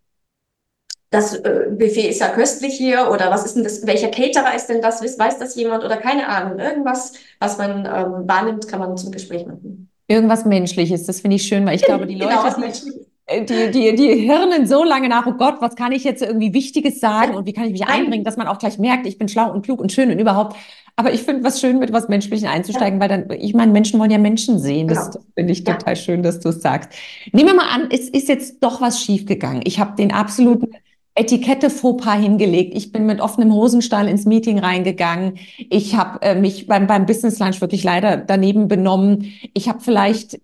[1.09, 4.67] das äh, Buffet ist ja köstlich hier oder was ist denn das, welcher Caterer ist
[4.67, 6.59] denn das, weiß das jemand oder keine Ahnung.
[6.59, 9.89] Irgendwas, was man ähm, wahrnimmt, kann man zum Gespräch machen.
[10.07, 13.05] Irgendwas Menschliches, das finde ich schön, weil ich glaube, die genau, Leute, genau, die, äh,
[13.29, 16.99] die, die, die Hirnen so lange nach, oh Gott, was kann ich jetzt irgendwie Wichtiges
[16.99, 19.51] sagen und wie kann ich mich einbringen, dass man auch gleich merkt, ich bin schlau
[19.51, 20.55] und klug und schön und überhaupt.
[20.95, 24.09] Aber ich finde was schön, mit was Menschlichen einzusteigen, weil dann, ich meine, Menschen wollen
[24.09, 24.87] ja Menschen sehen.
[24.87, 25.25] Das, genau.
[25.35, 26.89] finde ich total schön, dass du es sagst.
[27.33, 29.61] Nehmen wir mal an, es ist jetzt doch was schiefgegangen.
[29.65, 30.71] Ich habe den absoluten
[31.17, 32.75] Etikette Fauxpas hingelegt.
[32.75, 35.39] Ich bin mit offenem Hosenstall ins Meeting reingegangen.
[35.57, 39.33] Ich habe äh, mich beim, beim Business Lunch wirklich leider daneben benommen.
[39.55, 40.39] Ich habe vielleicht,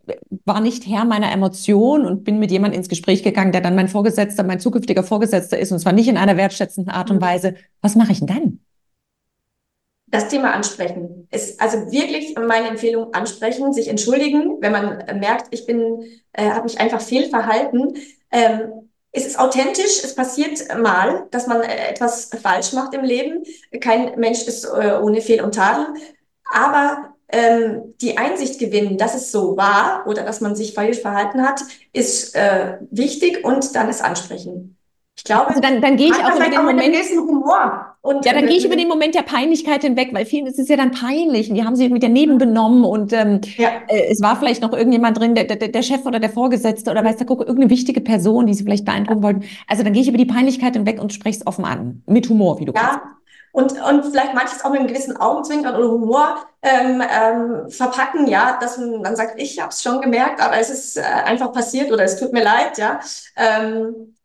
[0.45, 3.87] war nicht Herr meiner Emotionen und bin mit jemandem ins Gespräch gegangen, der dann mein
[3.87, 7.21] Vorgesetzter, mein zukünftiger Vorgesetzter ist und zwar nicht in einer wertschätzenden Art und mhm.
[7.21, 7.55] Weise.
[7.81, 8.59] Was mache ich denn dann?
[10.07, 15.67] Das Thema ansprechen ist also wirklich meine Empfehlung ansprechen, sich entschuldigen, wenn man merkt, ich
[15.67, 17.95] bin, äh, habe mich einfach fehlverhalten.
[18.31, 23.43] Ähm, es ist authentisch, es passiert mal, dass man äh, etwas falsch macht im Leben.
[23.79, 25.85] Kein Mensch ist äh, ohne Fehl und Tadel.
[26.51, 31.43] Aber ähm, die Einsicht gewinnen, dass es so war oder dass man sich falsch verhalten
[31.47, 31.61] hat,
[31.93, 34.77] ist äh, wichtig und dann es ansprechen.
[35.15, 36.95] Ich glaube, also dann, dann gehe ich auch über den auch Moment.
[37.15, 37.95] Humor.
[38.01, 40.67] Und, ja, dann gehe ich über den Moment der Peinlichkeit hinweg, weil vielen ist es
[40.67, 43.69] ja dann peinlich und die haben sich mit daneben benommen und ähm, ja.
[43.87, 47.03] äh, es war vielleicht noch irgendjemand drin, der, der, der Chef oder der Vorgesetzte oder
[47.03, 49.43] weiß der gucke, irgendeine wichtige Person, die sie vielleicht beeindrucken wollten.
[49.67, 52.03] Also dann gehe ich über die Peinlichkeit hinweg und spreche es offen an.
[52.07, 52.81] Mit Humor, wie du ja.
[52.81, 53.05] Kannst.
[53.53, 58.57] Und, und vielleicht manches auch mit einem gewissen Augenzwinkern oder Humor ähm, ähm, verpacken, ja,
[58.59, 61.91] dass man dann sagt, ich habe es schon gemerkt, aber es ist äh, einfach passiert
[61.91, 62.99] oder es tut mir leid, ja.
[63.37, 64.15] Ähm,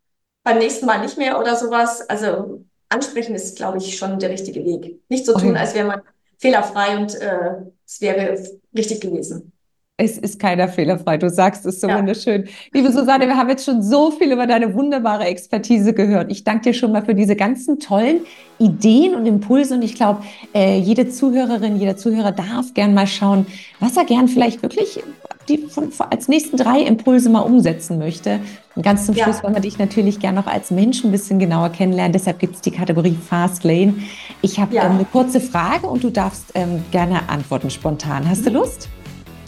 [0.48, 2.08] beim nächsten Mal nicht mehr oder sowas.
[2.08, 4.98] Also ansprechen ist, glaube ich, schon der richtige Weg.
[5.11, 6.02] Nicht so tun, als wäre man
[6.38, 7.56] fehlerfrei und äh,
[7.87, 8.38] es wäre
[8.74, 9.52] richtig gewesen.
[10.00, 11.18] Es ist keiner fehlerfrei.
[11.18, 11.98] Du sagst es so ja.
[11.98, 12.44] wunderschön.
[12.72, 16.30] Liebe Susanne, wir haben jetzt schon so viel über deine wunderbare Expertise gehört.
[16.30, 18.20] Ich danke dir schon mal für diese ganzen tollen
[18.61, 19.74] Ideen und Impulse.
[19.74, 20.22] Und ich glaube,
[20.54, 23.46] äh, jede Zuhörerin, jeder Zuhörer darf gern mal schauen,
[23.80, 25.02] was er gern vielleicht wirklich
[25.48, 28.38] die von, als nächsten drei Impulse mal umsetzen möchte.
[28.76, 29.42] Und ganz zum Schluss ja.
[29.42, 32.12] wollen wir dich natürlich gerne noch als Mensch ein bisschen genauer kennenlernen.
[32.12, 33.94] Deshalb gibt es die Kategorie Fast Lane.
[34.42, 34.84] Ich habe ja.
[34.84, 38.28] ähm, eine kurze Frage und du darfst ähm, gerne antworten spontan.
[38.28, 38.88] Hast du Lust?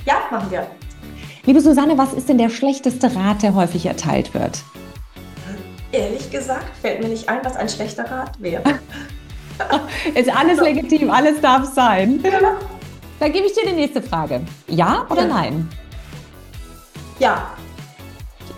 [0.06, 0.66] Ja, machen wir.
[1.44, 4.62] Liebe Susanne, was ist denn der schlechteste Rat, der häufig erteilt wird?
[5.92, 8.62] Ehrlich gesagt, fällt mir nicht ein, was ein schlechter Rat wäre.
[10.14, 12.20] ist alles legitim, alles darf sein.
[12.22, 12.56] Ja.
[13.18, 14.40] Dann gebe ich dir die nächste Frage.
[14.68, 15.68] Ja oder nein?
[17.18, 17.50] Ja.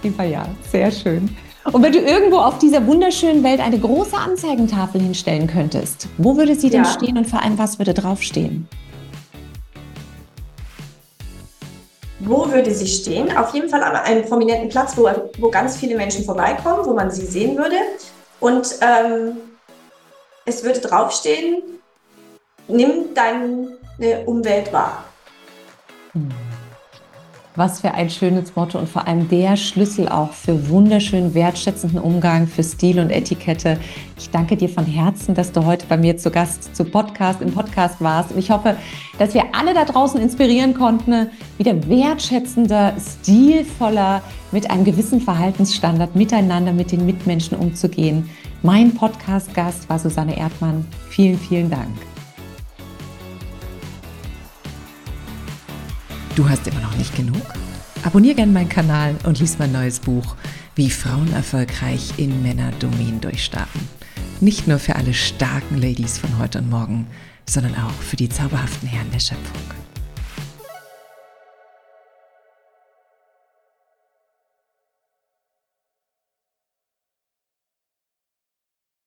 [0.02, 1.34] Lieber ja, sehr schön.
[1.70, 6.56] Und wenn du irgendwo auf dieser wunderschönen Welt eine große Anzeigentafel hinstellen könntest, wo würde
[6.56, 6.90] sie denn ja.
[6.90, 8.68] stehen und vor allem was würde draufstehen?
[12.24, 13.36] Wo würde sie stehen?
[13.36, 17.10] Auf jeden Fall an einem prominenten Platz, wo, wo ganz viele Menschen vorbeikommen, wo man
[17.10, 17.76] sie sehen würde.
[18.38, 19.38] Und ähm,
[20.44, 21.62] es würde draufstehen,
[22.68, 25.04] nimm deine Umwelt wahr.
[26.12, 26.30] Hm.
[27.54, 32.46] Was für ein schönes Motto und vor allem der Schlüssel auch für wunderschönen, wertschätzenden Umgang,
[32.46, 33.78] für Stil und Etikette.
[34.18, 37.52] Ich danke dir von Herzen, dass du heute bei mir zu Gast zu Podcast im
[37.52, 38.32] Podcast warst.
[38.32, 38.76] Und ich hoffe,
[39.18, 46.72] dass wir alle da draußen inspirieren konnten, wieder wertschätzender, stilvoller, mit einem gewissen Verhaltensstandard miteinander
[46.72, 48.30] mit den Mitmenschen umzugehen.
[48.62, 50.86] Mein Podcast-Gast war Susanne Erdmann.
[51.10, 52.11] Vielen, vielen Dank.
[56.34, 57.42] Du hast immer noch nicht genug?
[58.04, 60.34] Abonnier gerne meinen Kanal und lies mein neues Buch,
[60.74, 63.82] wie Frauen erfolgreich in Männerdomänen durchstarten.
[64.40, 67.06] Nicht nur für alle starken Ladies von heute und morgen,
[67.48, 69.81] sondern auch für die zauberhaften Herren der Schöpfung.